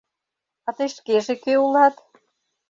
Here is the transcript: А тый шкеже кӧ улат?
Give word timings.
А 0.67 0.69
тый 0.75 0.89
шкеже 0.95 1.35
кӧ 1.43 1.53
улат? 1.65 1.95